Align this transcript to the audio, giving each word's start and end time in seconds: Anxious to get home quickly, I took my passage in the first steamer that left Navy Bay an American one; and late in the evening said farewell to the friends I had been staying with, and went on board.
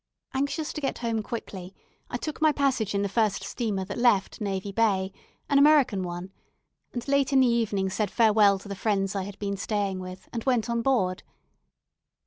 Anxious 0.33 0.73
to 0.73 0.81
get 0.81 0.97
home 0.97 1.21
quickly, 1.21 1.75
I 2.09 2.17
took 2.17 2.41
my 2.41 2.51
passage 2.51 2.95
in 2.95 3.03
the 3.03 3.07
first 3.07 3.43
steamer 3.43 3.85
that 3.85 3.99
left 3.99 4.41
Navy 4.41 4.71
Bay 4.71 5.11
an 5.47 5.59
American 5.59 6.01
one; 6.01 6.31
and 6.91 7.07
late 7.07 7.31
in 7.31 7.41
the 7.41 7.45
evening 7.45 7.87
said 7.91 8.09
farewell 8.09 8.57
to 8.57 8.67
the 8.67 8.73
friends 8.73 9.13
I 9.15 9.25
had 9.25 9.37
been 9.37 9.57
staying 9.57 9.99
with, 9.99 10.27
and 10.33 10.43
went 10.43 10.71
on 10.71 10.81
board. 10.81 11.21